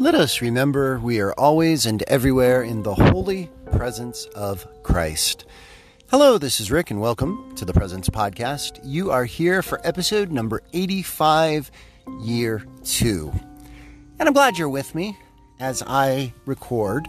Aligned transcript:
Let 0.00 0.14
us 0.14 0.40
remember 0.40 0.98
we 0.98 1.20
are 1.20 1.34
always 1.34 1.84
and 1.84 2.02
everywhere 2.04 2.62
in 2.62 2.84
the 2.84 2.94
holy 2.94 3.50
presence 3.70 4.24
of 4.34 4.66
Christ. 4.82 5.44
Hello, 6.10 6.38
this 6.38 6.58
is 6.58 6.70
Rick, 6.70 6.90
and 6.90 7.02
welcome 7.02 7.54
to 7.56 7.66
the 7.66 7.74
Presence 7.74 8.08
Podcast. 8.08 8.80
You 8.82 9.10
are 9.10 9.26
here 9.26 9.60
for 9.60 9.78
episode 9.86 10.30
number 10.30 10.62
85, 10.72 11.70
year 12.22 12.64
two. 12.82 13.30
And 14.18 14.26
I'm 14.26 14.32
glad 14.32 14.56
you're 14.56 14.70
with 14.70 14.94
me 14.94 15.18
as 15.58 15.82
I 15.86 16.32
record. 16.46 17.06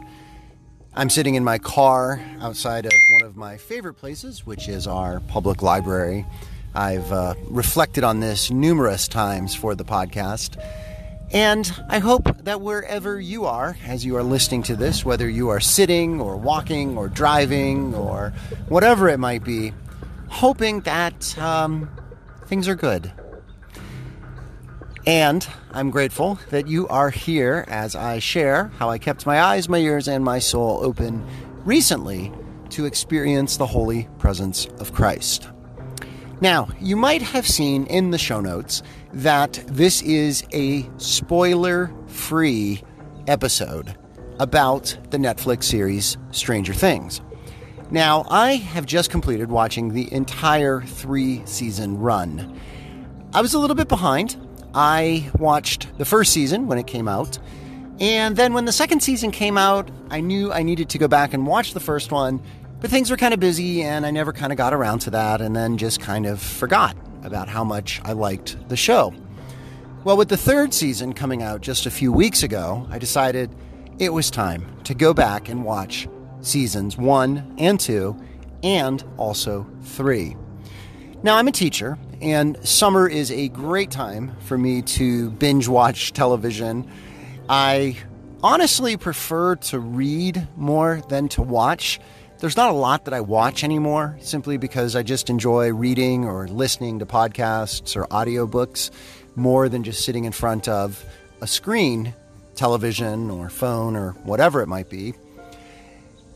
I'm 0.93 1.09
sitting 1.09 1.35
in 1.35 1.45
my 1.45 1.59
car 1.59 2.21
outside 2.41 2.85
of 2.85 2.91
one 3.07 3.21
of 3.21 3.37
my 3.37 3.55
favorite 3.55 3.93
places, 3.93 4.45
which 4.45 4.67
is 4.67 4.85
our 4.85 5.21
public 5.21 5.61
library. 5.61 6.25
I've 6.75 7.09
uh, 7.13 7.35
reflected 7.43 8.03
on 8.03 8.19
this 8.19 8.51
numerous 8.51 9.07
times 9.07 9.55
for 9.55 9.75
the 9.75 9.85
podcast. 9.85 10.61
And 11.33 11.71
I 11.87 11.99
hope 11.99 12.43
that 12.43 12.59
wherever 12.59 13.19
you 13.19 13.45
are, 13.45 13.77
as 13.85 14.03
you 14.03 14.17
are 14.17 14.23
listening 14.23 14.63
to 14.63 14.75
this, 14.75 15.05
whether 15.05 15.29
you 15.29 15.47
are 15.49 15.61
sitting 15.61 16.19
or 16.19 16.35
walking 16.35 16.97
or 16.97 17.07
driving 17.07 17.95
or 17.95 18.33
whatever 18.67 19.07
it 19.07 19.17
might 19.17 19.43
be, 19.43 19.71
hoping 20.27 20.81
that 20.81 21.37
um, 21.37 21.89
things 22.47 22.67
are 22.67 22.75
good. 22.75 23.13
And 25.07 25.47
I'm 25.71 25.89
grateful 25.89 26.37
that 26.49 26.67
you 26.67 26.87
are 26.89 27.09
here 27.09 27.65
as 27.67 27.95
I 27.95 28.19
share 28.19 28.71
how 28.77 28.89
I 28.89 28.97
kept 28.97 29.25
my 29.25 29.41
eyes, 29.41 29.69
my 29.69 29.79
ears, 29.79 30.07
and 30.07 30.23
my 30.23 30.39
soul 30.39 30.79
open 30.83 31.25
recently 31.63 32.31
to 32.71 32.85
experience 32.85 33.57
the 33.57 33.65
holy 33.65 34.09
presence 34.19 34.65
of 34.79 34.93
Christ. 34.93 35.49
Now, 36.41 36.69
you 36.79 36.95
might 36.95 37.21
have 37.21 37.47
seen 37.47 37.85
in 37.85 38.09
the 38.09 38.17
show 38.17 38.41
notes 38.41 38.81
that 39.13 39.63
this 39.67 40.01
is 40.01 40.43
a 40.51 40.89
spoiler 40.97 41.93
free 42.07 42.81
episode 43.27 43.95
about 44.39 44.97
the 45.11 45.19
Netflix 45.19 45.65
series 45.65 46.17
Stranger 46.31 46.73
Things. 46.73 47.21
Now, 47.91 48.25
I 48.27 48.53
have 48.53 48.87
just 48.87 49.11
completed 49.11 49.51
watching 49.51 49.89
the 49.89 50.11
entire 50.11 50.81
three 50.81 51.45
season 51.45 51.99
run. 51.99 52.59
I 53.35 53.41
was 53.41 53.53
a 53.53 53.59
little 53.59 53.75
bit 53.75 53.87
behind. 53.87 54.35
I 54.73 55.29
watched 55.37 55.95
the 55.99 56.05
first 56.05 56.33
season 56.33 56.65
when 56.65 56.79
it 56.79 56.87
came 56.87 57.07
out, 57.07 57.37
and 57.99 58.35
then 58.35 58.53
when 58.53 58.65
the 58.65 58.71
second 58.71 59.01
season 59.01 59.29
came 59.29 59.59
out, 59.59 59.91
I 60.09 60.21
knew 60.21 60.51
I 60.51 60.63
needed 60.63 60.89
to 60.89 60.97
go 60.97 61.07
back 61.07 61.35
and 61.35 61.45
watch 61.45 61.75
the 61.75 61.79
first 61.79 62.11
one 62.11 62.41
but 62.81 62.89
things 62.89 63.11
were 63.11 63.17
kind 63.17 63.33
of 63.33 63.39
busy, 63.39 63.83
and 63.83 64.05
I 64.05 64.11
never 64.11 64.33
kind 64.33 64.51
of 64.51 64.57
got 64.57 64.73
around 64.73 64.99
to 64.99 65.11
that, 65.11 65.39
and 65.39 65.55
then 65.55 65.77
just 65.77 66.01
kind 66.01 66.25
of 66.25 66.41
forgot 66.41 66.97
about 67.23 67.47
how 67.47 67.63
much 67.63 68.01
I 68.03 68.13
liked 68.13 68.57
the 68.67 68.75
show. 68.75 69.13
Well, 70.03 70.17
with 70.17 70.29
the 70.29 70.37
third 70.37 70.73
season 70.73 71.13
coming 71.13 71.43
out 71.43 71.61
just 71.61 71.85
a 71.85 71.91
few 71.91 72.11
weeks 72.11 72.41
ago, 72.41 72.87
I 72.89 72.97
decided 72.97 73.55
it 73.99 74.11
was 74.11 74.31
time 74.31 74.65
to 74.85 74.95
go 74.95 75.13
back 75.13 75.47
and 75.47 75.63
watch 75.63 76.07
seasons 76.41 76.97
one 76.97 77.53
and 77.59 77.79
two, 77.79 78.19
and 78.63 79.03
also 79.17 79.67
three. 79.83 80.35
Now, 81.21 81.37
I'm 81.37 81.47
a 81.47 81.51
teacher, 81.51 81.99
and 82.19 82.57
summer 82.67 83.07
is 83.07 83.31
a 83.31 83.49
great 83.49 83.91
time 83.91 84.35
for 84.39 84.57
me 84.57 84.81
to 84.81 85.29
binge 85.29 85.67
watch 85.67 86.13
television. 86.13 86.89
I 87.47 87.95
honestly 88.41 88.97
prefer 88.97 89.55
to 89.57 89.79
read 89.79 90.47
more 90.55 91.03
than 91.09 91.29
to 91.29 91.43
watch. 91.43 91.99
There's 92.41 92.57
not 92.57 92.71
a 92.71 92.73
lot 92.73 93.05
that 93.05 93.13
I 93.13 93.21
watch 93.21 93.63
anymore 93.63 94.17
simply 94.19 94.57
because 94.57 94.95
I 94.95 95.03
just 95.03 95.29
enjoy 95.29 95.71
reading 95.71 96.25
or 96.25 96.47
listening 96.47 96.97
to 96.97 97.05
podcasts 97.05 97.95
or 97.95 98.07
audiobooks 98.07 98.89
more 99.35 99.69
than 99.69 99.83
just 99.83 100.03
sitting 100.03 100.25
in 100.25 100.31
front 100.31 100.67
of 100.67 101.05
a 101.41 101.45
screen, 101.45 102.15
television 102.55 103.29
or 103.29 103.51
phone 103.51 103.95
or 103.95 104.13
whatever 104.23 104.63
it 104.63 104.67
might 104.67 104.89
be. 104.89 105.13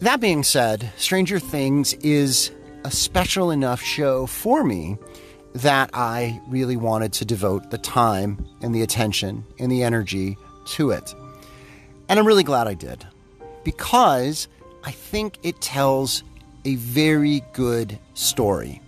That 0.02 0.22
being 0.22 0.44
said, 0.44 0.92
Stranger 0.96 1.40
Things 1.40 1.96
is 1.96 2.52
a 2.84 2.92
special 2.92 3.50
enough 3.50 3.82
show 3.82 4.28
for 4.28 4.64
me 4.64 5.00
that 5.56 5.90
I 5.92 6.40
really 6.48 6.78
wanted 6.78 7.14
to 7.14 7.26
devote 7.26 7.72
the 7.72 7.80
time 7.80 8.46
and 8.62 8.76
the 8.76 8.84
attention 8.84 9.44
and 9.58 9.72
the 9.72 9.82
energy 9.82 10.38
to 10.68 10.92
it. 10.92 11.16
And 12.08 12.20
I'm 12.20 12.28
really 12.28 12.44
glad 12.44 12.68
I 12.68 12.76
did 12.76 13.08
because 13.64 14.48
I 14.86 14.92
think 14.92 15.40
it 15.42 15.60
tells 15.62 16.24
a 16.64 16.76
very 16.76 17.42
good 17.54 17.98
story. 18.14 18.82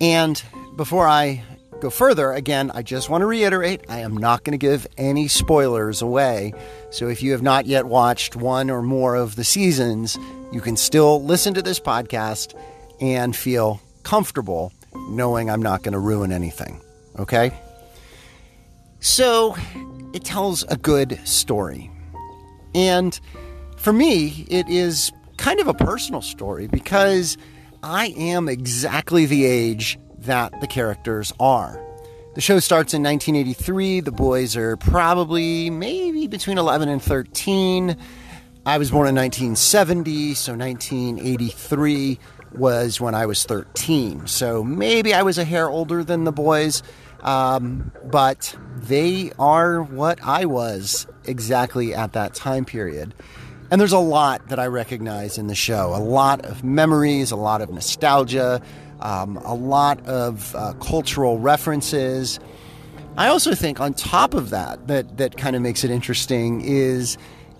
And 0.00 0.42
before 0.76 1.08
I 1.08 1.42
go 1.80 1.90
further, 1.90 2.32
again, 2.32 2.70
I 2.72 2.82
just 2.82 3.10
want 3.10 3.22
to 3.22 3.26
reiterate 3.26 3.84
I 3.88 4.00
am 4.00 4.16
not 4.16 4.44
going 4.44 4.52
to 4.52 4.58
give 4.58 4.86
any 4.96 5.26
spoilers 5.26 6.00
away. 6.00 6.52
So 6.90 7.08
if 7.08 7.22
you 7.22 7.32
have 7.32 7.42
not 7.42 7.66
yet 7.66 7.86
watched 7.86 8.36
one 8.36 8.70
or 8.70 8.82
more 8.82 9.16
of 9.16 9.34
the 9.34 9.44
seasons, 9.44 10.16
you 10.52 10.60
can 10.60 10.76
still 10.76 11.22
listen 11.24 11.54
to 11.54 11.62
this 11.62 11.80
podcast 11.80 12.54
and 13.00 13.34
feel 13.34 13.80
comfortable 14.04 14.72
knowing 14.94 15.50
I'm 15.50 15.62
not 15.62 15.82
going 15.82 15.92
to 15.92 15.98
ruin 15.98 16.30
anything. 16.30 16.80
Okay? 17.18 17.52
So 19.00 19.56
it 20.12 20.24
tells 20.24 20.62
a 20.64 20.76
good 20.76 21.18
story. 21.26 21.90
And 22.74 23.18
for 23.78 23.92
me, 23.92 24.46
it 24.48 24.68
is 24.68 25.12
kind 25.36 25.60
of 25.60 25.68
a 25.68 25.74
personal 25.74 26.20
story 26.20 26.66
because 26.66 27.38
I 27.82 28.08
am 28.16 28.48
exactly 28.48 29.26
the 29.26 29.44
age 29.44 29.98
that 30.18 30.60
the 30.60 30.66
characters 30.66 31.32
are. 31.38 31.82
The 32.34 32.40
show 32.40 32.58
starts 32.60 32.94
in 32.94 33.02
1983. 33.02 34.00
The 34.00 34.12
boys 34.12 34.56
are 34.56 34.76
probably 34.76 35.70
maybe 35.70 36.26
between 36.26 36.58
11 36.58 36.88
and 36.88 37.02
13. 37.02 37.96
I 38.66 38.78
was 38.78 38.90
born 38.90 39.08
in 39.08 39.14
1970, 39.14 40.34
so 40.34 40.54
1983 40.54 42.18
was 42.52 43.00
when 43.00 43.14
I 43.14 43.26
was 43.26 43.44
13. 43.44 44.26
So 44.26 44.62
maybe 44.62 45.14
I 45.14 45.22
was 45.22 45.38
a 45.38 45.44
hair 45.44 45.68
older 45.68 46.04
than 46.04 46.24
the 46.24 46.32
boys, 46.32 46.82
um, 47.22 47.92
but 48.04 48.54
they 48.76 49.32
are 49.38 49.82
what 49.82 50.18
I 50.22 50.44
was 50.44 51.06
exactly 51.24 51.94
at 51.94 52.12
that 52.12 52.34
time 52.34 52.64
period. 52.64 53.14
And 53.70 53.80
there's 53.80 53.92
a 53.92 53.98
lot 53.98 54.48
that 54.48 54.58
I 54.58 54.66
recognize 54.66 55.36
in 55.36 55.46
the 55.46 55.54
show 55.54 55.94
a 55.94 56.00
lot 56.00 56.44
of 56.44 56.64
memories, 56.64 57.30
a 57.30 57.36
lot 57.36 57.60
of 57.60 57.70
nostalgia, 57.70 58.62
um, 59.00 59.36
a 59.38 59.54
lot 59.54 60.04
of 60.06 60.54
uh, 60.54 60.72
cultural 60.74 61.38
references. 61.38 62.40
I 63.16 63.28
also 63.28 63.54
think, 63.54 63.80
on 63.80 63.94
top 63.94 64.32
of 64.32 64.50
that, 64.50 64.86
that, 64.86 65.18
that 65.18 65.36
kind 65.36 65.54
of 65.56 65.62
makes 65.62 65.84
it 65.84 65.90
interesting 65.90 66.62
is 66.62 67.18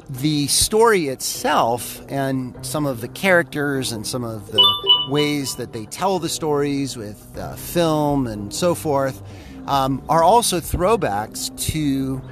the 0.08 0.46
story 0.46 1.08
itself 1.08 2.00
and 2.08 2.54
some 2.64 2.86
of 2.86 3.02
the 3.02 3.08
characters 3.08 3.92
and 3.92 4.06
some 4.06 4.24
of 4.24 4.50
the 4.50 5.06
ways 5.10 5.56
that 5.56 5.72
they 5.72 5.84
tell 5.86 6.18
the 6.18 6.28
stories 6.28 6.96
with 6.96 7.36
uh, 7.36 7.54
film 7.56 8.26
and 8.26 8.54
so 8.54 8.74
forth 8.74 9.22
um, 9.66 10.02
are 10.08 10.22
also 10.22 10.60
throwbacks 10.60 11.54
to 11.72 12.22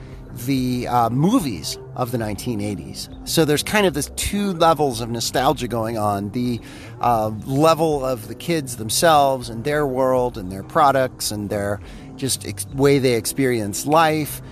the 0.44 0.86
uh, 0.88 1.08
movies 1.10 1.78
of 1.94 2.10
the 2.10 2.18
1980s. 2.18 3.08
So 3.26 3.44
there's 3.44 3.62
kind 3.62 3.86
of 3.86 3.94
this 3.94 4.10
two 4.16 4.52
levels 4.52 5.00
of 5.00 5.08
nostalgia 5.08 5.68
going 5.68 5.96
on 5.96 6.30
the 6.30 6.60
uh, 7.00 7.28
level 7.46 8.04
of 8.04 8.28
the 8.28 8.34
kids 8.34 8.76
themselves 8.76 9.48
and 9.48 9.64
their 9.64 9.86
world 9.86 10.36
and 10.36 10.52
their 10.52 10.62
products 10.62 11.30
and 11.30 11.48
their 11.48 11.80
just 12.16 12.46
ex- 12.46 12.66
way 12.68 12.98
they 12.98 13.14
experience 13.14 13.86
life, 13.86 14.42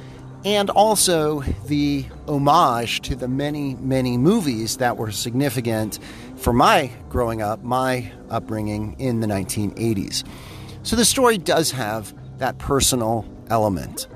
and 0.44 0.70
also 0.70 1.40
the 1.66 2.04
homage 2.28 3.00
to 3.02 3.16
the 3.16 3.28
many, 3.28 3.74
many 3.76 4.18
movies 4.18 4.76
that 4.76 4.96
were 4.96 5.10
significant 5.10 5.98
for 6.36 6.52
my 6.52 6.90
growing 7.08 7.40
up, 7.42 7.62
my 7.62 8.10
upbringing 8.30 8.94
in 8.98 9.20
the 9.20 9.26
1980s. 9.26 10.24
So 10.82 10.96
the 10.96 11.04
story 11.04 11.38
does 11.38 11.70
have 11.70 12.14
that 12.38 12.58
personal 12.58 13.26
element. 13.48 14.06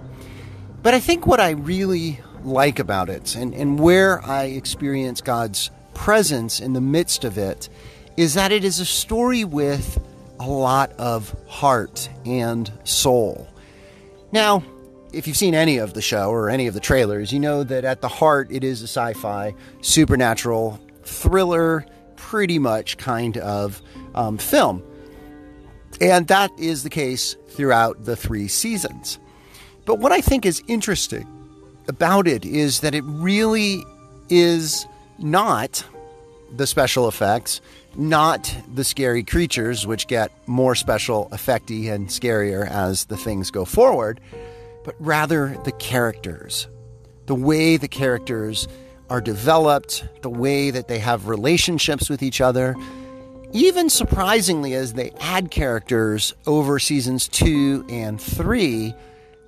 But 0.89 0.95
I 0.95 1.01
think 1.01 1.27
what 1.27 1.39
I 1.39 1.51
really 1.51 2.19
like 2.43 2.79
about 2.79 3.11
it 3.11 3.37
and, 3.37 3.53
and 3.53 3.79
where 3.79 4.25
I 4.25 4.45
experience 4.45 5.21
God's 5.21 5.71
presence 5.93 6.61
in 6.61 6.73
the 6.73 6.81
midst 6.81 7.25
of 7.25 7.37
it 7.37 7.69
is 8.17 8.33
that 8.33 8.53
it 8.53 8.65
is 8.65 8.81
a 8.81 8.87
story 8.87 9.45
with 9.45 10.03
a 10.41 10.49
lot 10.49 10.93
of 10.93 11.37
heart 11.47 12.09
and 12.25 12.73
soul. 12.85 13.47
Now, 14.33 14.65
if 15.13 15.27
you've 15.27 15.37
seen 15.37 15.55
any 15.55 15.77
of 15.77 15.93
the 15.93 16.01
show 16.01 16.31
or 16.31 16.49
any 16.49 16.69
of 16.69 16.73
the 16.73 16.81
trailers, 16.81 17.35
you 17.35 17.39
know 17.39 17.65
that 17.65 17.85
at 17.85 18.01
the 18.01 18.09
heart 18.09 18.49
it 18.51 18.65
is 18.65 18.81
a 18.81 18.85
sci 18.85 19.13
fi, 19.13 19.55
supernatural, 19.83 20.81
thriller, 21.03 21.85
pretty 22.17 22.59
much 22.59 22.97
kind 22.97 23.37
of 23.37 23.83
um, 24.15 24.39
film. 24.39 24.83
And 26.01 26.29
that 26.29 26.51
is 26.59 26.83
the 26.83 26.89
case 26.89 27.37
throughout 27.51 28.07
the 28.07 28.17
three 28.17 28.49
seasons. 28.49 29.19
But 29.89 30.01
what 30.01 30.13
I 30.13 30.21
think 30.21 30.45
is 30.45 30.63
interesting 30.69 31.27
about 31.89 32.29
it 32.29 32.45
is 32.45 32.81
that 32.81 32.95
it 32.95 33.03
really 33.07 33.83
is 34.29 34.87
not 35.19 35.83
the 36.55 36.67
special 36.67 37.09
effects, 37.09 37.63
not 37.97 38.55
the 38.75 38.85
scary 38.85 39.25
creatures, 39.25 39.87
which 39.87 40.07
get 40.07 40.31
more 40.47 40.75
special 40.75 41.31
effecty 41.33 41.91
and 41.91 42.09
scarier 42.09 42.69
as 42.69 43.07
the 43.07 43.17
things 43.17 43.51
go 43.51 43.65
forward, 43.65 44.21
but 44.85 44.95
rather 44.99 45.57
the 45.65 45.73
characters. 45.73 46.69
the 47.25 47.35
way 47.35 47.77
the 47.77 47.89
characters 47.89 48.69
are 49.09 49.21
developed, 49.21 50.05
the 50.23 50.31
way 50.31 50.71
that 50.71 50.89
they 50.89 50.99
have 50.99 51.29
relationships 51.29 52.11
with 52.11 52.23
each 52.23 52.41
other, 52.41 52.75
even 53.53 53.89
surprisingly, 53.89 54.75
as 54.75 54.95
they 54.95 55.13
add 55.21 55.51
characters 55.51 56.35
over 56.47 56.79
seasons 56.79 57.29
two 57.29 57.87
and 57.89 58.21
three, 58.21 58.95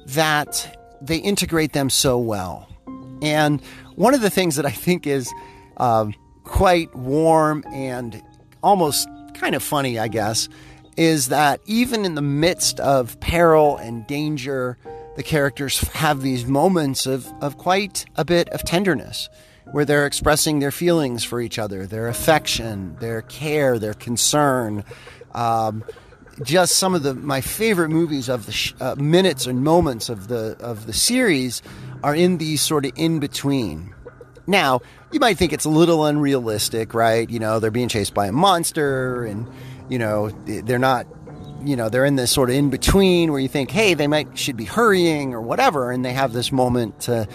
that 0.07 0.77
they 1.01 1.17
integrate 1.17 1.73
them 1.73 1.91
so 1.91 2.19
well. 2.19 2.69
And 3.23 3.63
one 3.95 4.15
of 4.15 4.21
the 4.21 4.31
things 4.31 4.57
that 4.57 4.67
I 4.67 4.71
think 4.71 5.07
is 5.07 5.33
um, 5.77 6.15
quite 6.45 6.95
warm 6.95 7.65
and 7.73 8.23
almost 8.63 9.09
kind 9.35 9.55
of 9.55 9.63
funny, 9.63 9.99
I 9.99 10.09
guess, 10.09 10.49
is 10.97 11.29
that 11.29 11.61
even 11.67 12.05
in 12.05 12.15
the 12.15 12.23
midst 12.23 12.81
of 12.81 13.19
peril 13.21 13.77
and 13.77 14.07
danger, 14.07 14.77
the 15.17 15.23
characters 15.23 15.79
have 15.89 16.23
these 16.23 16.47
moments 16.47 17.07
of, 17.07 17.27
of 17.41 17.57
quite 17.57 18.05
a 18.17 18.25
bit 18.25 18.49
of 18.51 18.65
tenderness 18.65 19.29
where 19.73 19.85
they're 19.85 20.07
expressing 20.07 20.59
their 20.59 20.71
feelings 20.71 21.23
for 21.25 21.41
each 21.41 21.59
other, 21.59 21.87
their 21.87 22.09
affection, 22.09 22.97
their 23.01 23.23
care, 23.23 23.79
their 23.79 23.95
concern. 23.95 24.85
Um, 25.33 25.85
just 26.43 26.77
some 26.77 26.95
of 26.95 27.03
the 27.03 27.15
my 27.15 27.41
favorite 27.41 27.91
movies 27.91 28.29
of 28.29 28.47
the 28.47 28.53
sh- 28.53 28.75
uh, 28.81 28.95
minutes 28.97 29.47
and 29.47 29.63
moments 29.63 30.09
of 30.09 30.29
the 30.29 30.57
of 30.61 30.87
the 30.87 30.93
series 30.93 31.63
are 32.03 32.15
in 32.15 32.39
these 32.39 32.61
sort 32.61 32.87
of 32.87 32.93
in 32.97 33.19
between. 33.21 33.95
Now, 34.47 34.81
you 35.13 35.21
might 35.21 35.37
think 35.37 35.53
it's 35.53 35.65
a 35.65 35.71
little 35.71 36.05
unrealistic, 36.05 36.95
right? 36.95 37.29
You 37.29 37.39
know, 37.39 37.61
they're 37.61 37.71
being 37.71 37.89
chased 37.89 38.15
by 38.15 38.27
a 38.27 38.33
monster 38.33 39.25
and 39.25 39.47
you 39.89 39.99
know, 39.99 40.31
they're 40.47 40.79
not 40.79 41.07
you 41.63 41.77
know, 41.77 41.89
they're 41.91 42.07
in 42.07 42.17
this 42.17 42.31
sort 42.31 42.49
of 42.49 42.57
in 42.57 42.71
between 42.71 43.33
where 43.33 43.41
you 43.41 43.49
think, 43.49 43.71
"Hey, 43.71 43.95
they 43.95 44.07
might 44.07 44.39
should 44.39 44.57
be 44.57 44.65
hurrying 44.65 45.35
or 45.35 45.43
whatever," 45.43 45.91
and 45.91 46.05
they 46.05 46.13
have 46.13 46.33
this 46.33 46.51
moment 46.51 47.01
to 47.01 47.29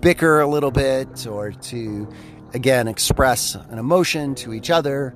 bicker 0.00 0.40
a 0.40 0.46
little 0.46 0.70
bit 0.70 1.26
or 1.26 1.52
to 1.52 2.08
again 2.52 2.88
express 2.88 3.54
an 3.54 3.78
emotion 3.78 4.34
to 4.34 4.52
each 4.52 4.70
other. 4.70 5.14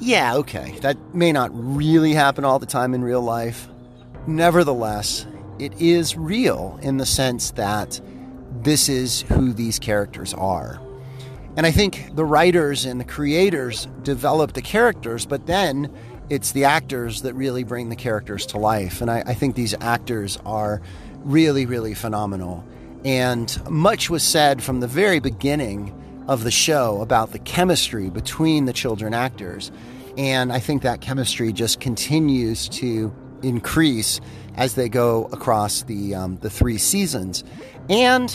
Yeah, 0.00 0.36
okay. 0.36 0.78
That 0.80 0.96
may 1.14 1.32
not 1.32 1.50
really 1.52 2.12
happen 2.12 2.44
all 2.44 2.58
the 2.58 2.66
time 2.66 2.94
in 2.94 3.02
real 3.02 3.22
life. 3.22 3.68
Nevertheless, 4.26 5.26
it 5.58 5.72
is 5.80 6.16
real 6.16 6.78
in 6.82 6.98
the 6.98 7.06
sense 7.06 7.50
that 7.52 8.00
this 8.62 8.88
is 8.88 9.22
who 9.22 9.52
these 9.52 9.78
characters 9.78 10.34
are. 10.34 10.80
And 11.56 11.66
I 11.66 11.72
think 11.72 12.14
the 12.14 12.24
writers 12.24 12.84
and 12.84 13.00
the 13.00 13.04
creators 13.04 13.86
develop 14.02 14.52
the 14.52 14.62
characters, 14.62 15.26
but 15.26 15.46
then 15.46 15.92
it's 16.30 16.52
the 16.52 16.64
actors 16.64 17.22
that 17.22 17.34
really 17.34 17.64
bring 17.64 17.88
the 17.88 17.96
characters 17.96 18.46
to 18.46 18.58
life. 18.58 19.00
And 19.00 19.10
I, 19.10 19.24
I 19.26 19.34
think 19.34 19.56
these 19.56 19.74
actors 19.80 20.38
are 20.46 20.80
really, 21.24 21.66
really 21.66 21.94
phenomenal. 21.94 22.64
And 23.04 23.58
much 23.68 24.10
was 24.10 24.22
said 24.22 24.62
from 24.62 24.80
the 24.80 24.86
very 24.86 25.18
beginning 25.18 25.94
of 26.28 26.44
the 26.44 26.50
show 26.50 27.00
about 27.00 27.32
the 27.32 27.38
chemistry 27.38 28.10
between 28.10 28.66
the 28.66 28.72
children 28.72 29.14
actors. 29.14 29.72
And 30.18 30.52
I 30.52 30.60
think 30.60 30.82
that 30.82 31.00
chemistry 31.00 31.52
just 31.52 31.80
continues 31.80 32.68
to 32.70 33.12
increase 33.42 34.20
as 34.56 34.74
they 34.74 34.88
go 34.88 35.24
across 35.32 35.82
the, 35.82 36.14
um, 36.14 36.36
the 36.38 36.50
three 36.50 36.76
seasons. 36.76 37.44
And 37.88 38.30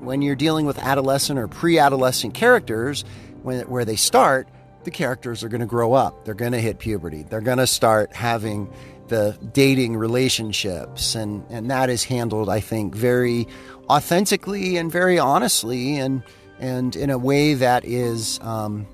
when 0.00 0.22
you're 0.22 0.36
dealing 0.36 0.64
with 0.64 0.78
adolescent 0.78 1.38
or 1.38 1.46
pre 1.46 1.78
adolescent 1.78 2.34
characters, 2.34 3.04
when, 3.42 3.68
where 3.68 3.84
they 3.84 3.96
start, 3.96 4.48
the 4.84 4.90
characters 4.90 5.42
are 5.42 5.48
going 5.48 5.60
to 5.60 5.66
grow 5.66 5.92
up. 5.92 6.24
They're 6.24 6.34
going 6.34 6.52
to 6.52 6.60
hit 6.60 6.78
puberty. 6.78 7.24
They're 7.24 7.40
going 7.40 7.58
to 7.58 7.66
start 7.66 8.14
having 8.14 8.72
the 9.08 9.36
dating 9.52 9.96
relationships. 9.96 11.14
And, 11.14 11.44
and 11.50 11.70
that 11.70 11.90
is 11.90 12.04
handled, 12.04 12.48
I 12.48 12.60
think, 12.60 12.94
very 12.94 13.46
authentically 13.90 14.76
and 14.76 14.90
very 14.90 15.18
honestly 15.18 15.98
and, 15.98 16.22
and 16.58 16.96
in 16.96 17.10
a 17.10 17.18
way 17.18 17.54
that 17.54 17.84
is 17.84 18.38
um, 18.42 18.86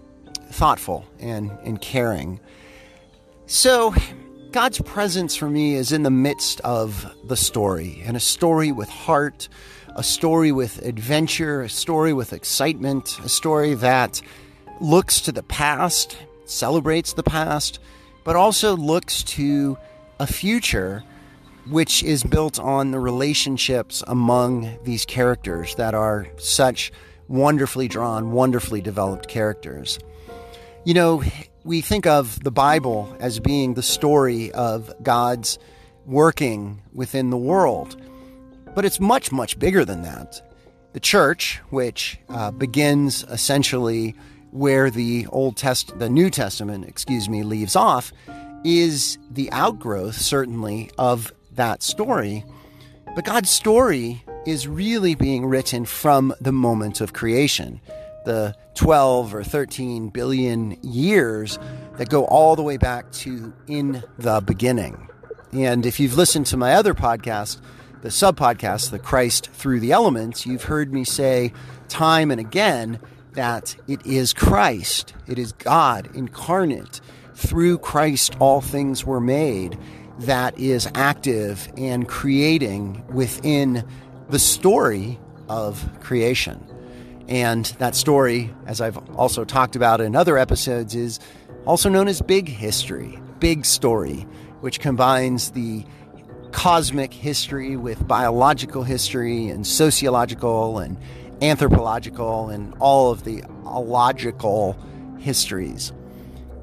thoughtful 0.50 1.05
and, 1.20 1.50
and 1.64 1.81
caring. 1.81 2.41
So, 3.47 3.94
God's 4.53 4.81
presence 4.82 5.35
for 5.35 5.49
me 5.49 5.75
is 5.75 5.93
in 5.93 6.03
the 6.03 6.11
midst 6.11 6.61
of 6.61 7.11
the 7.25 7.37
story, 7.37 8.03
and 8.05 8.17
a 8.17 8.20
story 8.20 8.70
with 8.70 8.88
heart, 8.88 9.49
a 9.97 10.03
story 10.03 10.53
with 10.53 10.85
adventure, 10.85 11.62
a 11.62 11.69
story 11.69 12.12
with 12.12 12.32
excitement, 12.32 13.19
a 13.25 13.29
story 13.29 13.75
that 13.75 14.20
looks 14.81 15.20
to 15.23 15.32
the 15.32 15.43
past, 15.43 16.19
celebrates 16.44 17.15
the 17.15 17.23
past, 17.23 17.79
but 18.25 18.37
also 18.37 18.76
looks 18.76 19.23
to 19.23 19.79
a 20.19 20.26
future 20.26 21.03
which 21.69 22.03
is 22.03 22.23
built 22.23 22.58
on 22.58 22.91
the 22.91 23.00
relationships 23.00 24.03
among 24.06 24.76
these 24.85 25.05
characters 25.05 25.75
that 25.76 25.94
are 25.94 26.26
such 26.37 26.93
wonderfully 27.32 27.88
drawn, 27.88 28.31
wonderfully 28.31 28.82
developed 28.82 29.26
characters. 29.26 29.99
You 30.84 30.93
know, 30.93 31.23
we 31.64 31.81
think 31.81 32.06
of 32.06 32.43
the 32.44 32.50
Bible 32.50 33.17
as 33.20 33.40
being 33.40 33.73
the 33.73 33.82
story 33.82 34.52
of 34.52 34.93
God's 35.02 35.58
working 36.05 36.82
within 36.93 37.31
the 37.31 37.37
world, 37.38 38.00
but 38.75 38.84
it's 38.84 39.00
much, 39.00 39.32
much 39.32 39.58
bigger 39.58 39.84
than 39.84 40.02
that. 40.02 40.43
The 40.93 41.00
church, 41.00 41.61
which 41.70 42.19
uh, 42.29 42.50
begins 42.50 43.25
essentially 43.25 44.14
where 44.50 44.90
the 44.90 45.26
Old 45.29 45.56
Test, 45.56 45.99
the 45.99 46.11
New 46.11 46.29
Testament, 46.29 46.84
excuse 46.84 47.31
me, 47.31 47.43
leaves 47.44 47.75
off, 47.75 48.12
is 48.62 49.17
the 49.31 49.50
outgrowth, 49.52 50.17
certainly, 50.17 50.90
of 50.99 51.32
that 51.52 51.82
story. 51.82 52.44
But 53.14 53.25
God's 53.25 53.49
story 53.49 54.23
is 54.47 54.67
really 54.67 55.15
being 55.15 55.47
written 55.47 55.85
from 55.85 56.35
the 56.41 56.53
moment 56.53 57.00
of 57.00 57.12
creation 57.12 57.81
the 58.25 58.55
12 58.75 59.35
or 59.35 59.44
13 59.44 60.09
billion 60.09 60.77
years 60.83 61.59
that 61.97 62.09
go 62.09 62.25
all 62.25 62.56
the 62.56 62.62
way 62.62 62.77
back 62.77 63.11
to 63.12 63.53
in 63.67 64.03
the 64.19 64.41
beginning. 64.41 65.09
And 65.53 65.85
if 65.85 66.00
you've 66.00 66.17
listened 66.17 66.47
to 66.47 66.56
my 66.56 66.75
other 66.75 66.94
podcast, 66.94 67.61
the 68.00 68.11
sub 68.11 68.39
podcast, 68.39 68.91
The 68.91 68.99
Christ 68.99 69.50
Through 69.50 69.81
the 69.81 69.93
Elements, 69.93 70.47
you've 70.47 70.65
heard 70.65 70.93
me 70.93 71.05
say 71.05 71.53
time 71.89 72.31
and 72.31 72.41
again 72.41 72.99
that 73.33 73.77
it 73.87 74.05
is 74.06 74.33
Christ, 74.33 75.15
it 75.27 75.39
is 75.39 75.53
God 75.53 76.09
incarnate. 76.15 77.00
Through 77.35 77.79
Christ, 77.79 78.37
all 78.39 78.61
things 78.61 79.05
were 79.05 79.21
made, 79.21 79.79
that 80.21 80.59
is 80.59 80.89
active 80.94 81.70
and 81.77 82.06
creating 82.08 83.05
within 83.08 83.84
the 84.29 84.38
story 84.38 85.19
of 85.48 86.00
creation. 86.00 86.67
And 87.29 87.67
that 87.79 87.94
story, 87.94 88.55
as 88.67 88.81
I've 88.81 88.98
also 89.17 89.44
talked 89.44 89.76
about 89.76 90.00
in 90.00 90.17
other 90.17 90.36
episodes, 90.36 90.94
is 90.94 91.20
also 91.67 91.88
known 91.88 92.08
as 92.08 92.20
Big 92.20 92.48
History, 92.48 93.19
Big 93.38 93.64
Story, 93.64 94.26
which 94.60 94.81
combines 94.81 95.52
the 95.52 95.84
cosmic 96.52 97.12
history 97.14 97.76
with 97.76 98.06
biological 98.06 98.82
history 98.82 99.48
and 99.48 99.67
sociological 99.67 100.79
and 100.79 100.98
anthropological 101.41 102.50
and 102.50 102.74
all 102.79 103.10
of 103.10 103.24
the 103.24 103.43
logical 103.64 104.76
histories. 105.19 105.93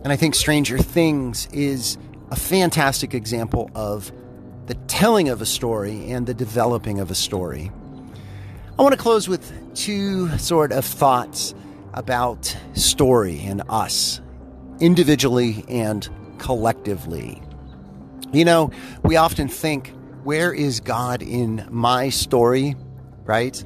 And 0.04 0.14
I 0.14 0.16
think 0.16 0.36
Stranger 0.36 0.78
Things 0.78 1.48
is 1.52 1.98
a 2.32 2.36
fantastic 2.36 3.14
example 3.14 3.70
of 3.76 4.12
the 4.70 4.76
telling 4.86 5.30
of 5.30 5.42
a 5.42 5.48
story 5.48 6.12
and 6.12 6.28
the 6.28 6.34
developing 6.36 7.00
of 7.00 7.10
a 7.10 7.16
story. 7.16 7.72
I 8.78 8.84
want 8.84 8.94
to 8.94 9.02
close 9.02 9.28
with 9.28 9.52
two 9.74 10.30
sort 10.38 10.72
of 10.72 10.86
thoughts 10.86 11.56
about 11.96 12.56
story 12.76 13.40
and 13.40 13.64
us, 13.68 14.22
individually 14.80 15.66
and 15.68 16.08
collectively. 16.38 17.42
You 18.32 18.46
know, 18.46 18.70
we 19.02 19.16
often 19.16 19.48
think, 19.48 19.92
where 20.24 20.54
is 20.54 20.82
God 20.82 21.24
in 21.24 21.68
my 21.72 22.10
story, 22.10 22.76
right? 23.24 23.64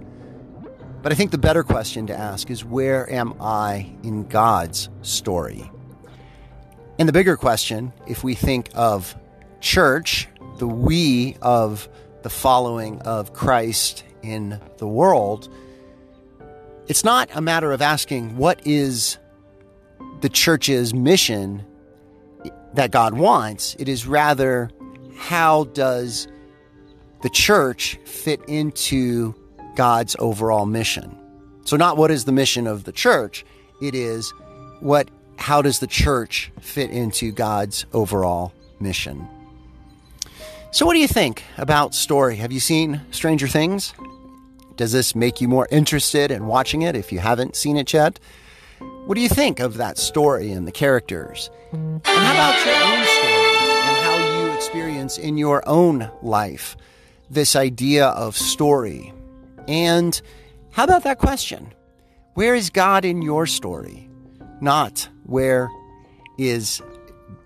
But 1.01 1.11
I 1.11 1.15
think 1.15 1.31
the 1.31 1.37
better 1.37 1.63
question 1.63 2.07
to 2.07 2.17
ask 2.17 2.49
is, 2.49 2.63
where 2.63 3.11
am 3.11 3.33
I 3.41 3.93
in 4.03 4.23
God's 4.29 4.87
story? 5.01 5.69
And 6.97 7.09
the 7.09 7.13
bigger 7.13 7.35
question, 7.35 7.91
if 8.07 8.23
we 8.23 8.35
think 8.35 8.69
of 8.73 9.17
church, 9.59 10.29
the 10.63 10.67
we 10.67 11.35
of 11.41 11.89
the 12.21 12.29
following 12.29 12.97
of 13.01 13.33
Christ 13.33 14.05
in 14.21 14.61
the 14.77 14.87
world, 14.87 15.53
it's 16.87 17.03
not 17.03 17.29
a 17.33 17.41
matter 17.41 17.73
of 17.73 17.81
asking 17.81 18.37
what 18.37 18.65
is 18.65 19.17
the 20.21 20.29
church's 20.29 20.93
mission 20.93 21.65
that 22.75 22.91
God 22.91 23.13
wants. 23.13 23.75
It 23.77 23.89
is 23.89 24.07
rather 24.07 24.71
how 25.17 25.65
does 25.65 26.29
the 27.23 27.29
church 27.29 27.99
fit 28.05 28.39
into 28.47 29.35
God's 29.75 30.15
overall 30.17 30.65
mission? 30.65 31.13
So 31.65 31.75
not 31.75 31.97
what 31.97 32.09
is 32.09 32.23
the 32.23 32.31
mission 32.31 32.67
of 32.67 32.85
the 32.85 32.93
church, 32.93 33.45
it 33.81 33.95
is 33.95 34.33
what 34.79 35.09
how 35.35 35.61
does 35.61 35.79
the 35.79 35.87
church 35.87 36.53
fit 36.61 36.89
into 36.89 37.33
God's 37.33 37.85
overall 37.91 38.53
mission? 38.79 39.27
So 40.73 40.87
what 40.87 40.93
do 40.93 40.99
you 40.99 41.07
think 41.07 41.43
about 41.57 41.93
story? 41.93 42.37
Have 42.37 42.51
you 42.51 42.59
seen 42.59 42.99
Stranger 43.11 43.47
Things? 43.47 43.93
Does 44.75 44.91
this 44.91 45.13
make 45.13 45.39
you 45.39 45.47
more 45.47 45.67
interested 45.69 46.31
in 46.31 46.47
watching 46.47 46.81
it 46.81 46.95
if 46.95 47.11
you 47.11 47.19
haven't 47.19 47.55
seen 47.55 47.77
it 47.77 47.93
yet? 47.93 48.19
What 49.05 49.13
do 49.13 49.21
you 49.21 49.29
think 49.29 49.59
of 49.59 49.77
that 49.77 49.99
story 49.99 50.51
and 50.51 50.67
the 50.67 50.71
characters? 50.71 51.51
And 51.73 52.01
how 52.03 52.31
about 52.31 52.65
your 52.65 52.73
own 52.73 53.05
story 53.05 53.67
and 53.85 53.97
how 54.03 54.41
you 54.41 54.51
experience 54.53 55.19
in 55.19 55.37
your 55.37 55.61
own 55.69 56.09
life 56.23 56.75
this 57.29 57.55
idea 57.55 58.07
of 58.07 58.35
story? 58.35 59.13
And 59.67 60.19
how 60.71 60.85
about 60.85 61.03
that 61.03 61.19
question? 61.19 61.71
Where 62.33 62.55
is 62.55 62.71
God 62.71 63.05
in 63.05 63.21
your 63.21 63.45
story? 63.45 64.09
Not 64.59 65.07
where 65.25 65.69
is 66.39 66.81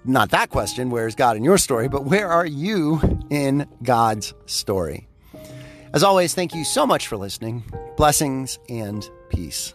not 0.06 0.32
that 0.32 0.50
question, 0.50 0.90
where 0.90 1.08
is 1.08 1.16
God 1.16 1.38
in 1.38 1.44
your 1.44 1.58
story, 1.58 1.88
but 1.88 2.06
where 2.06 2.30
are 2.30 2.46
you 2.46 3.00
in 3.30 3.68
God's 3.84 4.34
story? 4.46 5.08
As 5.94 6.04
always, 6.04 6.34
thank 6.34 6.54
you 6.54 6.64
so 6.64 6.86
much 6.86 7.08
for 7.08 7.18
listening. 7.18 7.64
Blessings 7.96 8.60
and 8.70 9.10
peace. 9.30 9.74